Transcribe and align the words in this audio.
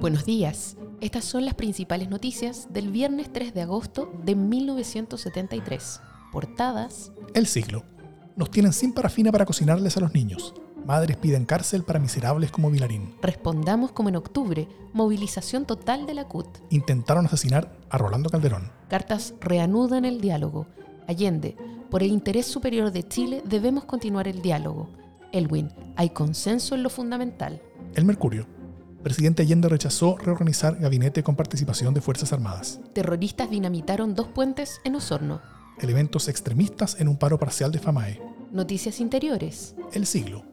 Buenos 0.00 0.24
días. 0.24 0.78
Estas 1.02 1.26
son 1.26 1.44
las 1.44 1.52
principales 1.52 2.08
noticias 2.08 2.68
del 2.72 2.90
viernes 2.90 3.30
3 3.34 3.52
de 3.52 3.60
agosto 3.60 4.10
de 4.24 4.34
1973. 4.34 6.00
Portadas. 6.32 7.12
El 7.34 7.46
siglo. 7.46 7.84
Nos 8.34 8.50
tienen 8.50 8.72
sin 8.72 8.94
parafina 8.94 9.30
para 9.30 9.44
cocinarles 9.44 9.98
a 9.98 10.00
los 10.00 10.14
niños. 10.14 10.54
Madres 10.86 11.18
piden 11.18 11.44
cárcel 11.44 11.82
para 11.82 11.98
miserables 11.98 12.50
como 12.50 12.70
Vilarín. 12.70 13.14
Respondamos 13.20 13.92
como 13.92 14.08
en 14.08 14.16
octubre, 14.16 14.68
movilización 14.94 15.66
total 15.66 16.06
de 16.06 16.14
la 16.14 16.24
CUT. 16.26 16.46
Intentaron 16.70 17.26
asesinar 17.26 17.70
a 17.90 17.98
Rolando 17.98 18.30
Calderón. 18.30 18.72
Cartas 18.88 19.34
reanudan 19.38 20.06
el 20.06 20.22
diálogo. 20.22 20.66
Allende, 21.08 21.58
por 21.90 22.02
el 22.02 22.10
interés 22.10 22.46
superior 22.46 22.90
de 22.90 23.06
Chile 23.06 23.42
debemos 23.44 23.84
continuar 23.84 24.28
el 24.28 24.40
diálogo. 24.40 24.88
Elwin, 25.30 25.68
hay 25.96 26.08
consenso 26.08 26.74
en 26.74 26.84
lo 26.84 26.88
fundamental. 26.88 27.60
El 27.94 28.06
Mercurio. 28.06 28.46
Presidente 29.02 29.42
Allende 29.42 29.68
rechazó 29.68 30.16
reorganizar 30.18 30.76
gabinete 30.76 31.22
con 31.22 31.36
participación 31.36 31.94
de 31.94 32.00
Fuerzas 32.00 32.32
Armadas. 32.32 32.80
Terroristas 32.92 33.50
dinamitaron 33.50 34.14
dos 34.14 34.28
puentes 34.28 34.80
en 34.84 34.94
Osorno. 34.94 35.40
Elementos 35.80 36.28
extremistas 36.28 37.00
en 37.00 37.08
un 37.08 37.16
paro 37.16 37.38
parcial 37.38 37.72
de 37.72 37.78
FAMAE. 37.78 38.20
Noticias 38.52 39.00
interiores. 39.00 39.74
El 39.92 40.06
siglo 40.06 40.44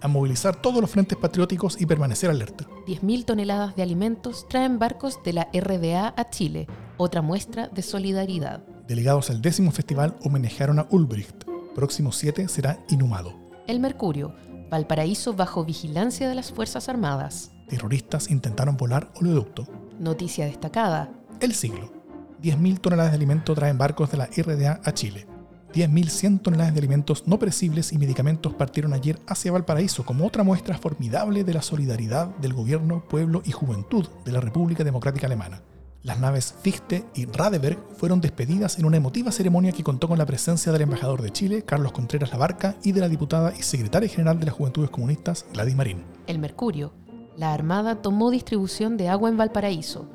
a 0.00 0.08
movilizar 0.08 0.56
todos 0.56 0.80
los 0.80 0.90
frentes 0.90 1.18
patrióticos 1.18 1.80
y 1.80 1.86
permanecer 1.86 2.30
alerta. 2.30 2.64
10.000 2.86 3.24
toneladas 3.24 3.76
de 3.76 3.82
alimentos 3.82 4.46
traen 4.48 4.78
barcos 4.78 5.22
de 5.24 5.32
la 5.34 5.48
RDA 5.52 6.14
a 6.16 6.30
Chile, 6.30 6.66
otra 6.96 7.22
muestra 7.22 7.68
de 7.68 7.82
solidaridad. 7.82 8.64
Delegados 8.88 9.30
al 9.30 9.42
décimo 9.42 9.70
festival 9.70 10.16
homenajearon 10.22 10.78
a 10.78 10.86
Ulbricht. 10.90 11.44
Próximo 11.74 12.12
7 12.12 12.48
será 12.48 12.78
inhumado. 12.88 13.34
El 13.66 13.78
Mercurio, 13.78 14.34
Valparaíso 14.70 15.34
bajo 15.34 15.64
vigilancia 15.64 16.28
de 16.28 16.36
las 16.36 16.52
Fuerzas 16.52 16.88
Armadas. 16.88 17.50
Terroristas 17.68 18.30
intentaron 18.30 18.76
volar 18.76 19.10
oleoducto. 19.16 19.66
Noticia 19.98 20.46
destacada. 20.46 21.10
El 21.40 21.54
siglo. 21.54 21.92
10.000 22.40 22.80
toneladas 22.80 23.10
de 23.10 23.16
alimento 23.16 23.54
traen 23.54 23.78
barcos 23.78 24.12
de 24.12 24.18
la 24.18 24.26
RDA 24.26 24.80
a 24.84 24.94
Chile. 24.94 25.26
10.100 25.74 26.42
toneladas 26.42 26.72
de 26.72 26.78
alimentos 26.78 27.26
no 27.26 27.38
perecibles 27.38 27.92
y 27.92 27.98
medicamentos 27.98 28.54
partieron 28.54 28.92
ayer 28.92 29.18
hacia 29.26 29.52
Valparaíso 29.52 30.04
como 30.04 30.24
otra 30.24 30.44
muestra 30.44 30.78
formidable 30.78 31.42
de 31.42 31.54
la 31.54 31.62
solidaridad 31.62 32.28
del 32.36 32.54
gobierno, 32.54 33.04
pueblo 33.08 33.42
y 33.44 33.50
juventud 33.50 34.06
de 34.24 34.32
la 34.32 34.40
República 34.40 34.84
Democrática 34.84 35.26
Alemana. 35.26 35.62
Las 36.02 36.18
naves 36.18 36.54
Fichte 36.62 37.04
y 37.14 37.26
Radeberg 37.26 37.78
fueron 37.96 38.20
despedidas 38.20 38.78
en 38.78 38.86
una 38.86 38.96
emotiva 38.96 39.32
ceremonia 39.32 39.72
que 39.72 39.84
contó 39.84 40.08
con 40.08 40.18
la 40.18 40.26
presencia 40.26 40.72
del 40.72 40.82
embajador 40.82 41.20
de 41.20 41.30
Chile, 41.30 41.62
Carlos 41.62 41.92
Contreras 41.92 42.30
Labarca, 42.30 42.76
y 42.82 42.92
de 42.92 43.00
la 43.00 43.08
diputada 43.08 43.52
y 43.56 43.62
secretaria 43.62 44.08
general 44.08 44.40
de 44.40 44.46
las 44.46 44.54
Juventudes 44.54 44.90
Comunistas, 44.90 45.44
Gladys 45.52 45.76
Marín. 45.76 46.04
El 46.26 46.38
Mercurio. 46.38 46.92
La 47.36 47.52
Armada 47.52 48.02
tomó 48.02 48.30
distribución 48.30 48.96
de 48.96 49.08
agua 49.08 49.28
en 49.28 49.36
Valparaíso 49.36 50.08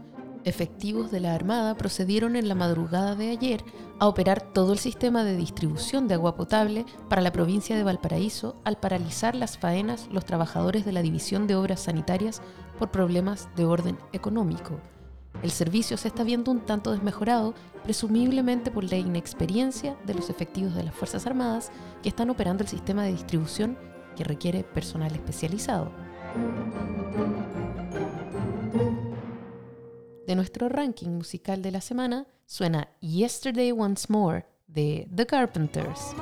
efectivos 0.46 1.10
de 1.12 1.20
la 1.20 1.34
Armada 1.34 1.76
procedieron 1.76 2.36
en 2.36 2.48
la 2.48 2.56
madrugada 2.56 3.16
de 3.16 3.32
ayer 3.32 3.66
a 4.00 4.08
operar 4.08 4.42
todo 4.54 4.74
el 4.74 4.80
sistema 4.80 5.24
de 5.24 5.36
distribución 5.36 6.08
de 6.08 6.14
agua 6.14 6.36
potable 6.36 6.86
para 7.10 7.22
la 7.22 7.32
provincia 7.32 7.76
de 7.76 7.84
Valparaíso 7.84 8.56
al 8.64 8.78
paralizar 8.78 9.36
las 9.36 9.58
faenas 9.58 10.08
los 10.12 10.24
trabajadores 10.24 10.86
de 10.86 10.92
la 10.92 11.02
División 11.02 11.48
de 11.48 11.56
Obras 11.56 11.82
Sanitarias 11.82 12.42
por 12.78 12.92
problemas 12.92 13.50
de 13.56 13.66
orden 13.66 13.98
económico. 14.14 14.80
El 15.46 15.52
servicio 15.52 15.96
se 15.96 16.08
está 16.08 16.24
viendo 16.24 16.50
un 16.50 16.62
tanto 16.62 16.92
desmejorado, 16.92 17.54
presumiblemente 17.84 18.72
por 18.72 18.84
la 18.84 18.98
inexperiencia 18.98 19.96
de 20.04 20.16
los 20.16 20.32
efectivos 20.32 20.74
de 20.74 20.82
las 20.82 20.96
Fuerzas 20.96 21.28
Armadas 21.28 21.72
que 22.02 22.10
están 22.10 22.32
operando 22.32 22.64
el 22.64 22.68
sistema 22.68 23.04
de 23.04 23.12
distribución 23.12 23.78
que 24.18 24.24
requiere 24.24 24.64
personal 24.64 25.14
especializado 25.14 25.92
de 30.26 30.36
nuestro 30.36 30.68
ranking 30.68 31.10
musical 31.10 31.62
de 31.62 31.70
la 31.70 31.82
semana 31.82 32.26
suena 32.48 32.90
Yesterday 33.00 33.72
Once 33.72 34.08
More 34.10 34.48
de 34.66 35.08
The 35.14 35.28
Carpenters. 35.28 36.16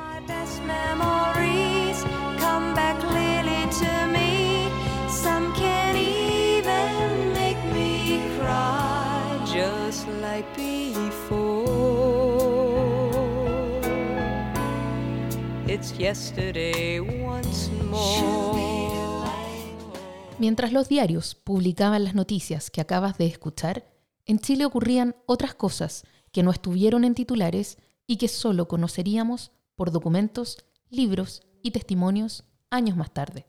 Mientras 20.40 20.72
los 20.72 20.88
diarios 20.88 21.36
publicaban 21.36 22.06
las 22.06 22.16
noticias 22.16 22.72
que 22.72 22.80
acabas 22.80 23.18
de 23.18 23.26
escuchar, 23.26 23.86
en 24.26 24.40
Chile 24.40 24.64
ocurrían 24.66 25.16
otras 25.26 25.54
cosas 25.54 26.06
que 26.32 26.42
no 26.42 26.52
estuvieron 26.52 27.04
en 27.04 27.16
titulares 27.16 27.78
y 28.08 28.16
que 28.16 28.30
solo 28.30 28.70
conoceríamos 28.70 29.52
por 29.76 29.92
documentos, 29.92 30.64
libros 30.90 31.44
y 31.62 31.72
testimonios 31.72 32.46
años 32.70 32.96
más 32.96 33.14
tarde. 33.14 33.46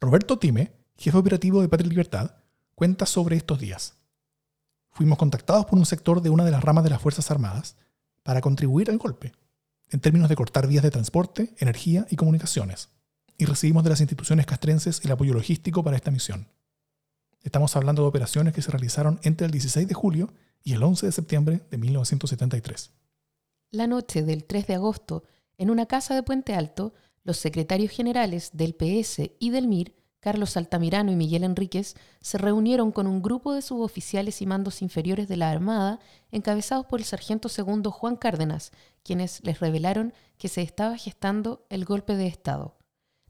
Roberto 0.00 0.38
Time, 0.38 0.72
jefe 0.96 1.18
operativo 1.18 1.60
de 1.60 1.68
Patria 1.68 1.86
y 1.86 1.90
Libertad, 1.90 2.36
cuenta 2.74 3.04
sobre 3.04 3.36
estos 3.36 3.58
días. 3.58 3.98
Fuimos 4.90 5.18
contactados 5.18 5.66
por 5.66 5.78
un 5.78 5.84
sector 5.84 6.22
de 6.22 6.30
una 6.30 6.46
de 6.46 6.50
las 6.50 6.64
ramas 6.64 6.84
de 6.84 6.90
las 6.90 7.02
Fuerzas 7.02 7.30
Armadas 7.30 7.76
para 8.22 8.40
contribuir 8.40 8.90
al 8.90 8.96
golpe, 8.98 9.32
en 9.90 10.00
términos 10.00 10.28
de 10.28 10.36
cortar 10.36 10.66
vías 10.66 10.82
de 10.82 10.90
transporte, 10.90 11.54
energía 11.58 12.06
y 12.10 12.16
comunicaciones, 12.16 12.88
y 13.38 13.44
recibimos 13.44 13.84
de 13.84 13.90
las 13.90 14.00
instituciones 14.00 14.46
castrenses 14.46 15.00
el 15.04 15.12
apoyo 15.12 15.34
logístico 15.34 15.82
para 15.82 15.96
esta 15.96 16.10
misión. 16.10 16.48
Estamos 17.42 17.74
hablando 17.76 18.02
de 18.02 18.08
operaciones 18.08 18.54
que 18.54 18.62
se 18.62 18.70
realizaron 18.70 19.18
entre 19.22 19.46
el 19.46 19.50
16 19.50 19.88
de 19.88 19.94
julio 19.94 20.32
y 20.62 20.74
el 20.74 20.82
11 20.82 21.06
de 21.06 21.12
septiembre 21.12 21.62
de 21.70 21.78
1973. 21.78 22.90
La 23.70 23.86
noche 23.86 24.22
del 24.22 24.44
3 24.44 24.66
de 24.66 24.74
agosto, 24.74 25.24
en 25.56 25.70
una 25.70 25.86
casa 25.86 26.14
de 26.14 26.22
Puente 26.22 26.54
Alto, 26.54 26.92
los 27.22 27.38
secretarios 27.38 27.92
generales 27.92 28.50
del 28.52 28.74
PS 28.74 29.30
y 29.38 29.50
del 29.50 29.68
MIR, 29.68 29.94
Carlos 30.20 30.56
Altamirano 30.58 31.10
y 31.10 31.16
Miguel 31.16 31.44
Enríquez, 31.44 31.96
se 32.20 32.36
reunieron 32.36 32.92
con 32.92 33.06
un 33.06 33.22
grupo 33.22 33.54
de 33.54 33.62
suboficiales 33.62 34.42
y 34.42 34.46
mandos 34.46 34.82
inferiores 34.82 35.28
de 35.28 35.36
la 35.36 35.50
Armada, 35.50 35.98
encabezados 36.30 36.84
por 36.86 37.00
el 37.00 37.06
sargento 37.06 37.48
segundo 37.48 37.90
Juan 37.90 38.16
Cárdenas, 38.16 38.70
quienes 39.02 39.42
les 39.44 39.60
revelaron 39.60 40.12
que 40.36 40.48
se 40.48 40.60
estaba 40.60 40.98
gestando 40.98 41.64
el 41.70 41.86
golpe 41.86 42.16
de 42.16 42.26
Estado. 42.26 42.76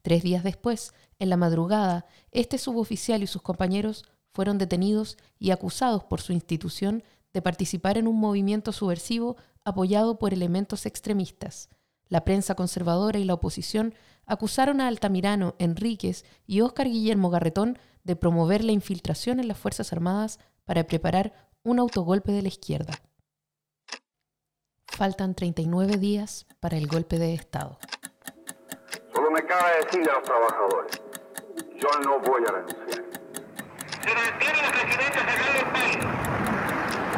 Tres 0.02 0.22
días 0.22 0.42
después, 0.42 0.92
en 1.20 1.30
la 1.30 1.36
madrugada, 1.36 2.06
este 2.32 2.58
suboficial 2.58 3.22
y 3.22 3.28
sus 3.28 3.42
compañeros 3.42 4.04
fueron 4.32 4.58
detenidos 4.58 5.16
y 5.38 5.50
acusados 5.52 6.04
por 6.04 6.20
su 6.20 6.32
institución 6.32 7.04
de 7.32 7.42
participar 7.42 7.98
en 7.98 8.08
un 8.08 8.16
movimiento 8.16 8.72
subversivo 8.72 9.36
apoyado 9.64 10.18
por 10.18 10.32
elementos 10.32 10.86
extremistas. 10.86 11.68
La 12.08 12.24
prensa 12.24 12.56
conservadora 12.56 13.20
y 13.20 13.24
la 13.24 13.34
oposición 13.34 13.94
acusaron 14.30 14.80
a 14.80 14.86
Altamirano, 14.86 15.56
Enríquez 15.58 16.24
y 16.46 16.60
Óscar 16.60 16.86
Guillermo 16.86 17.30
Garretón 17.30 17.78
de 18.04 18.14
promover 18.16 18.64
la 18.64 18.72
infiltración 18.72 19.40
en 19.40 19.48
las 19.48 19.58
Fuerzas 19.58 19.92
Armadas 19.92 20.38
para 20.64 20.84
preparar 20.84 21.32
un 21.64 21.80
autogolpe 21.80 22.30
de 22.30 22.42
la 22.42 22.48
izquierda. 22.48 22.94
Faltan 24.86 25.34
39 25.34 25.96
días 25.96 26.46
para 26.60 26.76
el 26.76 26.86
golpe 26.86 27.18
de 27.18 27.34
Estado. 27.34 27.78
Solo 29.12 29.30
me 29.32 29.44
cabe 29.44 29.84
decir 29.84 30.08
a 30.08 30.14
los 30.14 30.22
trabajadores, 30.22 31.02
yo 31.76 31.88
no 32.04 32.20
voy 32.20 32.42
a 32.46 32.52
renunciar. 32.52 33.04
Se 34.00 34.14
mantiene 34.14 34.62
la 34.62 34.70
presidencia 34.70 35.22
general 35.24 35.52
del 35.54 35.66
país, 35.72 35.96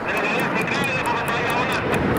de 0.06 0.12
la 0.12 0.19
unidad 0.19 0.56
central 0.56 0.87
y 0.87 0.93
de 0.97 1.03
Bogotá 1.03 1.35
Bonanza. 1.58 2.12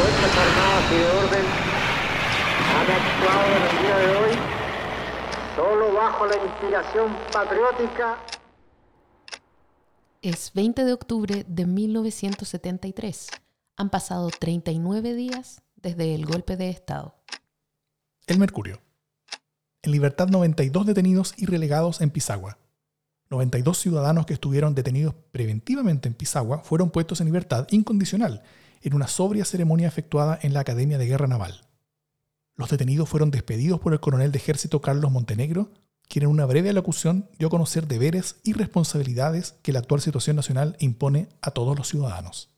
Fuerzas 0.00 0.32
Armadas 0.38 0.84
y 0.90 0.96
de 0.96 1.06
Orden 1.10 1.46
han 2.76 2.88
actuado 2.90 3.46
en 3.56 3.62
el 3.62 3.76
día 3.82 3.96
de 3.98 4.08
hoy 4.16 4.34
solo 5.56 5.92
bajo 5.92 6.26
patriótica. 7.32 8.18
Es 10.22 10.52
20 10.54 10.84
de 10.84 10.92
octubre 10.92 11.44
de 11.46 11.66
1973. 11.66 13.28
Han 13.76 13.90
pasado 13.90 14.30
39 14.30 15.14
días 15.14 15.62
desde 15.76 16.14
el 16.14 16.26
golpe 16.26 16.56
de 16.56 16.70
Estado. 16.70 17.16
El 18.26 18.38
Mercurio. 18.38 18.80
En 19.82 19.92
libertad 19.92 20.28
92 20.28 20.86
detenidos 20.86 21.34
y 21.36 21.46
relegados 21.46 22.00
en 22.00 22.10
Pisagua. 22.10 22.58
92 23.30 23.78
ciudadanos 23.78 24.26
que 24.26 24.34
estuvieron 24.34 24.74
detenidos 24.74 25.14
preventivamente 25.32 26.08
en 26.08 26.14
Pisagua 26.14 26.62
fueron 26.64 26.90
puestos 26.90 27.20
en 27.20 27.26
libertad 27.26 27.66
incondicional 27.70 28.42
en 28.82 28.94
una 28.94 29.06
sobria 29.06 29.44
ceremonia 29.44 29.88
efectuada 29.88 30.38
en 30.42 30.54
la 30.54 30.60
Academia 30.60 30.98
de 30.98 31.06
Guerra 31.06 31.26
Naval. 31.26 31.66
Los 32.56 32.70
detenidos 32.70 33.08
fueron 33.08 33.30
despedidos 33.30 33.80
por 33.80 33.92
el 33.92 34.00
coronel 34.00 34.32
de 34.32 34.38
ejército 34.38 34.80
Carlos 34.80 35.12
Montenegro, 35.12 35.70
quien 36.10 36.24
en 36.24 36.30
una 36.30 36.44
breve 36.44 36.70
alocución 36.70 37.30
dio 37.38 37.46
a 37.46 37.50
conocer 37.50 37.86
deberes 37.86 38.40
y 38.42 38.52
responsabilidades 38.52 39.54
que 39.62 39.72
la 39.72 39.78
actual 39.78 40.00
situación 40.00 40.34
nacional 40.34 40.76
impone 40.80 41.28
a 41.40 41.52
todos 41.52 41.78
los 41.78 41.86
ciudadanos. 41.86 42.50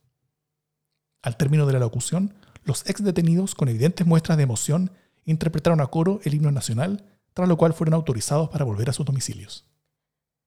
Al 1.20 1.36
término 1.36 1.66
de 1.66 1.74
la 1.74 1.78
locución, 1.78 2.34
los 2.64 2.88
ex 2.88 3.04
detenidos, 3.04 3.54
con 3.54 3.68
evidentes 3.68 4.06
muestras 4.06 4.38
de 4.38 4.44
emoción, 4.44 4.90
interpretaron 5.26 5.82
a 5.82 5.86
coro 5.88 6.20
el 6.24 6.32
himno 6.32 6.50
nacional, 6.50 7.04
tras 7.34 7.46
lo 7.46 7.58
cual 7.58 7.74
fueron 7.74 7.92
autorizados 7.92 8.48
para 8.48 8.64
volver 8.64 8.88
a 8.88 8.94
sus 8.94 9.04
domicilios. 9.04 9.66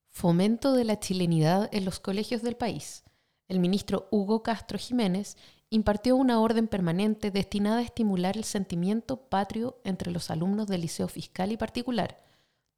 Fomento 0.09 0.73
de 0.73 0.85
la 0.85 0.99
chilenidad 0.99 1.69
en 1.71 1.85
los 1.85 1.99
colegios 1.99 2.41
del 2.41 2.55
país. 2.55 3.03
El 3.47 3.59
ministro 3.59 4.07
Hugo 4.09 4.41
Castro 4.41 4.79
Jiménez 4.79 5.37
impartió 5.69 6.15
una 6.15 6.39
orden 6.39 6.67
permanente 6.67 7.29
destinada 7.29 7.77
a 7.77 7.83
estimular 7.83 8.35
el 8.35 8.45
sentimiento 8.45 9.17
patrio 9.17 9.77
entre 9.83 10.11
los 10.11 10.31
alumnos 10.31 10.67
del 10.67 10.81
liceo 10.81 11.07
fiscal 11.07 11.51
y 11.51 11.57
particular. 11.57 12.25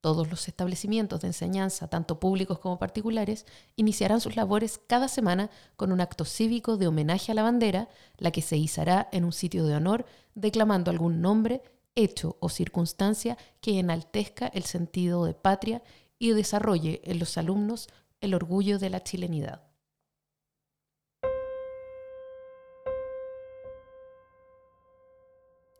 Todos 0.07 0.29
los 0.29 0.47
establecimientos 0.47 1.19
de 1.19 1.27
enseñanza, 1.27 1.89
tanto 1.89 2.17
públicos 2.17 2.59
como 2.59 2.79
particulares, 2.79 3.45
iniciarán 3.75 4.21
sus 4.21 4.37
labores 4.37 4.79
cada 4.87 5.09
semana 5.09 5.49
con 5.75 5.91
un 5.91 5.99
acto 5.99 6.23
cívico 6.23 6.77
de 6.77 6.87
homenaje 6.87 7.33
a 7.33 7.35
la 7.35 7.43
bandera, 7.43 7.89
la 8.17 8.31
que 8.31 8.41
se 8.41 8.55
izará 8.55 9.09
en 9.11 9.25
un 9.25 9.33
sitio 9.33 9.65
de 9.65 9.75
honor, 9.75 10.05
declamando 10.33 10.91
algún 10.91 11.19
nombre, 11.19 11.61
hecho 11.93 12.37
o 12.39 12.47
circunstancia 12.47 13.37
que 13.59 13.79
enaltezca 13.79 14.47
el 14.47 14.63
sentido 14.63 15.25
de 15.25 15.33
patria 15.33 15.83
y 16.17 16.29
desarrolle 16.31 17.01
en 17.03 17.19
los 17.19 17.37
alumnos 17.37 17.89
el 18.21 18.33
orgullo 18.33 18.79
de 18.79 18.89
la 18.89 19.03
chilenidad. 19.03 19.61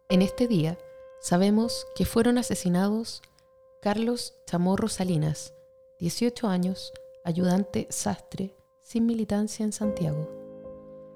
En 0.09 0.21
este 0.21 0.49
día 0.49 0.77
sabemos 1.21 1.87
que 1.95 2.03
fueron 2.03 2.37
asesinados 2.37 3.21
Carlos 3.87 4.33
Chamorro 4.45 4.89
Salinas, 4.89 5.53
18 5.99 6.49
años, 6.49 6.91
ayudante 7.23 7.87
sastre, 7.89 8.53
sin 8.81 9.05
militancia 9.05 9.63
en 9.63 9.71
Santiago. 9.71 10.29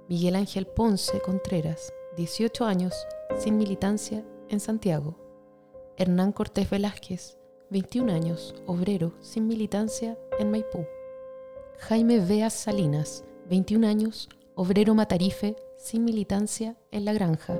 Miguel 0.07 0.37
Ángel 0.37 0.65
Ponce 0.65 1.19
Contreras, 1.19 1.91
18 2.15 2.63
años, 2.63 2.95
sin 3.37 3.57
militancia 3.57 4.23
en 4.47 4.61
Santiago. 4.61 5.17
Hernán 5.97 6.31
Cortés 6.31 6.69
Velázquez, 6.69 7.37
21 7.71 8.13
años, 8.13 8.55
obrero, 8.65 9.11
sin 9.19 9.47
militancia 9.47 10.17
en 10.39 10.49
Maipú. 10.49 10.85
Jaime 11.77 12.21
Veas 12.21 12.53
Salinas, 12.53 13.25
21 13.49 13.85
años, 13.85 14.29
obrero 14.55 14.95
matarife, 14.95 15.57
sin 15.75 16.05
militancia 16.05 16.77
en 16.91 17.03
La 17.03 17.11
Granja. 17.11 17.59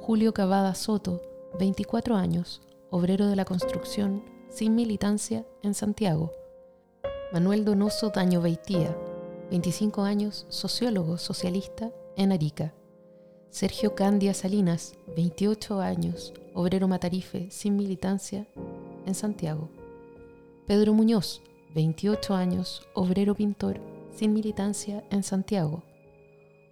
Julio 0.00 0.34
Cavada 0.34 0.74
Soto, 0.74 1.22
24 1.60 2.16
años, 2.16 2.62
obrero 2.94 3.26
de 3.26 3.34
la 3.34 3.44
construcción, 3.44 4.22
sin 4.50 4.76
militancia 4.76 5.44
en 5.64 5.74
Santiago. 5.74 6.30
Manuel 7.32 7.64
Donoso 7.64 8.10
Daño 8.10 8.40
Beitía, 8.40 8.96
25 9.50 10.02
años, 10.02 10.46
sociólogo 10.48 11.18
socialista 11.18 11.90
en 12.16 12.30
Arica. 12.30 12.72
Sergio 13.50 13.96
Candia 13.96 14.32
Salinas, 14.32 14.94
28 15.16 15.80
años, 15.80 16.34
obrero 16.54 16.86
matarife, 16.86 17.50
sin 17.50 17.74
militancia 17.74 18.46
en 19.06 19.16
Santiago. 19.16 19.68
Pedro 20.68 20.94
Muñoz, 20.94 21.42
28 21.74 22.32
años, 22.36 22.86
obrero 22.94 23.34
pintor, 23.34 23.80
sin 24.14 24.32
militancia 24.32 25.02
en 25.10 25.24
Santiago. 25.24 25.82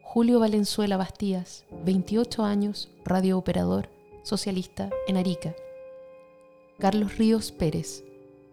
Julio 0.04 0.38
Valenzuela 0.38 0.96
Bastías, 0.96 1.64
28 1.84 2.44
años, 2.44 2.90
radiooperador, 3.04 3.88
socialista 4.22 4.88
en 5.08 5.16
Arica. 5.16 5.52
Carlos 6.82 7.16
Ríos 7.16 7.52
Pérez, 7.52 8.02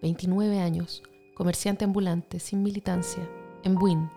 29 0.04 0.60
años, 0.60 1.02
comerciante 1.34 1.84
ambulante 1.84 2.40
sin 2.40 2.62
militancia, 2.62 3.28
en 3.64 3.74
Buin. 3.74 4.08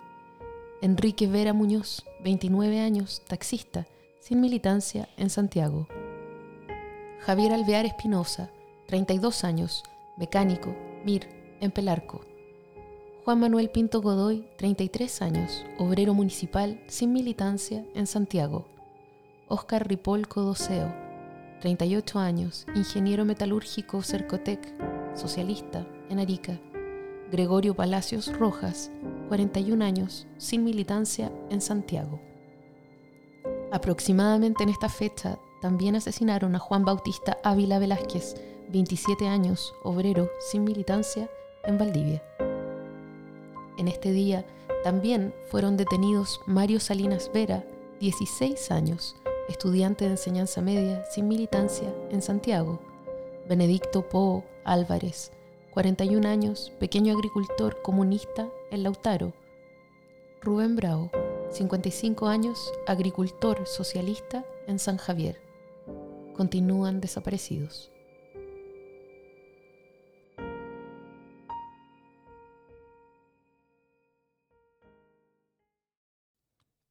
Enrique 0.83 1.27
Vera 1.27 1.55
Muñoz, 1.55 2.05
29 2.23 2.79
años, 2.81 3.23
taxista, 3.27 3.87
sin 4.21 4.43
militancia 4.43 5.09
en 5.17 5.31
Santiago. 5.31 5.89
Javier 7.21 7.55
Alvear 7.55 7.87
Espinosa, 7.87 8.51
32 8.87 9.45
años, 9.45 9.83
mecánico, 10.19 10.77
MIR, 11.07 11.57
en 11.63 11.71
Pelarco. 11.71 12.21
Juan 13.25 13.41
Manuel 13.41 13.71
Pinto 13.71 14.03
Godoy, 14.03 14.47
33 14.59 15.23
años, 15.23 15.65
obrero 15.79 16.13
municipal 16.13 16.85
sin 16.87 17.15
militancia 17.15 17.87
en 17.95 18.07
Santiago. 18.07 18.67
Óscar 19.49 19.89
Ripoll 19.89 20.29
Codoseo, 20.29 21.02
38 21.63 22.19
años, 22.19 22.67
ingeniero 22.75 23.25
metalúrgico 23.25 24.03
Cercotec, 24.03 24.59
socialista 25.15 25.87
en 26.11 26.19
Arica. 26.19 26.59
Gregorio 27.31 27.73
Palacios 27.73 28.37
Rojas, 28.37 28.91
41 29.29 29.85
años, 29.85 30.27
sin 30.39 30.65
militancia 30.65 31.31
en 31.51 31.61
Santiago. 31.61 32.21
Aproximadamente 33.71 34.65
en 34.65 34.71
esta 34.71 34.89
fecha 34.89 35.39
también 35.61 35.95
asesinaron 35.95 36.57
a 36.57 36.59
Juan 36.59 36.85
Bautista 36.85 37.39
Ávila 37.45 37.79
Velázquez, 37.79 38.35
27 38.71 39.29
años, 39.29 39.73
obrero 39.85 40.33
sin 40.41 40.65
militancia 40.65 41.31
en 41.63 41.79
Valdivia. 41.79 42.25
En 43.79 43.87
este 43.87 44.11
día 44.11 44.45
también 44.83 45.33
fueron 45.49 45.77
detenidos 45.77 46.41
Mario 46.45 46.81
Salinas 46.81 47.31
Vera, 47.33 47.65
16 48.01 48.73
años, 48.73 49.15
estudiante 49.49 50.05
de 50.07 50.13
enseñanza 50.13 50.61
media 50.61 51.05
sin 51.11 51.29
militancia 51.29 51.95
en 52.11 52.23
Santiago. 52.23 52.81
Benedicto 53.49 54.09
Po 54.09 54.45
Álvarez, 54.65 55.33
41 55.73 56.29
años, 56.29 56.73
pequeño 56.79 57.15
agricultor 57.15 57.81
comunista 57.83 58.49
en 58.71 58.83
Lautaro. 58.83 59.33
Rubén 60.41 60.75
Bravo, 60.75 61.11
55 61.51 62.27
años, 62.27 62.73
agricultor 62.87 63.67
socialista 63.67 64.45
en 64.67 64.79
San 64.79 64.97
Javier. 64.97 65.41
Continúan 66.35 67.01
desaparecidos. 67.01 67.92